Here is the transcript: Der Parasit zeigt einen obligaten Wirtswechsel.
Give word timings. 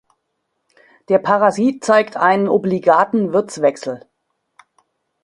Der 1.09 1.19
Parasit 1.19 1.83
zeigt 1.83 2.17
einen 2.17 2.47
obligaten 2.47 3.33
Wirtswechsel. 3.33 4.03